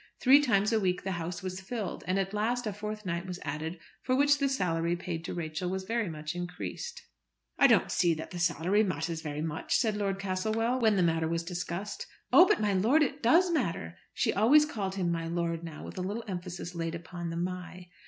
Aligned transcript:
Three 0.19 0.41
times 0.41 0.73
a 0.73 0.79
week 0.79 1.03
the 1.03 1.11
house 1.11 1.43
was 1.43 1.61
filled, 1.61 2.03
and 2.07 2.17
at 2.17 2.33
last 2.33 2.65
a 2.65 2.73
fourth 2.73 3.05
night 3.05 3.27
was 3.27 3.37
added, 3.43 3.77
for 4.01 4.15
which 4.15 4.39
the 4.39 4.49
salary 4.49 4.95
paid 4.95 5.23
to 5.25 5.33
Rachel 5.35 5.69
was 5.69 5.83
very 5.83 6.09
much 6.09 6.33
increased. 6.33 7.03
"I 7.59 7.67
don't 7.67 7.91
see 7.91 8.15
that 8.15 8.31
the 8.31 8.39
salary 8.39 8.81
matters 8.83 9.21
very 9.21 9.43
much," 9.43 9.75
said 9.75 9.95
Lord 9.95 10.17
Castlewell, 10.17 10.79
when 10.79 10.95
the 10.95 11.03
matter 11.03 11.27
was 11.27 11.43
discussed. 11.43 12.07
"Oh, 12.33 12.47
but, 12.47 12.59
my 12.59 12.73
lord, 12.73 13.03
it 13.03 13.21
does 13.21 13.51
matter!" 13.51 13.95
She 14.11 14.33
always 14.33 14.65
called 14.65 14.95
him 14.95 15.11
my 15.11 15.27
lord 15.27 15.63
now, 15.63 15.83
with 15.85 15.99
a 15.99 16.01
little 16.01 16.23
emphasis 16.27 16.73
laid 16.73 16.99
on 17.11 17.29
the 17.29 17.37
"my." 17.37 17.85